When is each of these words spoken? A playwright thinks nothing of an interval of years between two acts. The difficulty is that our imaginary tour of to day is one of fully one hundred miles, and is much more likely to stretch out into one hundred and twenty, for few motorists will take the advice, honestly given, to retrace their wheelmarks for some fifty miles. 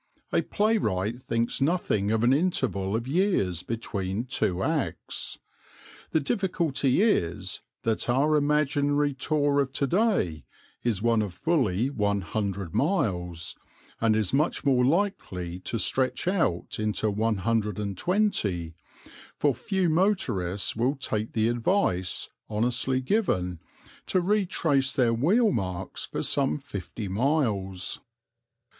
A 0.33 0.41
playwright 0.41 1.21
thinks 1.21 1.61
nothing 1.61 2.09
of 2.09 2.23
an 2.23 2.33
interval 2.33 2.95
of 2.95 3.07
years 3.07 3.61
between 3.61 4.25
two 4.25 4.63
acts. 4.63 5.37
The 6.09 6.19
difficulty 6.19 7.03
is 7.03 7.61
that 7.83 8.09
our 8.09 8.35
imaginary 8.35 9.13
tour 9.13 9.59
of 9.61 9.73
to 9.73 9.85
day 9.85 10.43
is 10.83 11.03
one 11.03 11.21
of 11.21 11.35
fully 11.35 11.91
one 11.91 12.21
hundred 12.21 12.73
miles, 12.73 13.55
and 13.99 14.15
is 14.15 14.33
much 14.33 14.65
more 14.65 14.83
likely 14.83 15.59
to 15.59 15.77
stretch 15.77 16.27
out 16.27 16.79
into 16.79 17.11
one 17.11 17.37
hundred 17.37 17.77
and 17.77 17.95
twenty, 17.95 18.73
for 19.37 19.53
few 19.53 19.87
motorists 19.87 20.75
will 20.75 20.95
take 20.95 21.33
the 21.33 21.47
advice, 21.47 22.27
honestly 22.49 23.01
given, 23.01 23.59
to 24.07 24.19
retrace 24.19 24.93
their 24.93 25.13
wheelmarks 25.13 26.07
for 26.07 26.23
some 26.23 26.57
fifty 26.57 27.07
miles. 27.07 27.99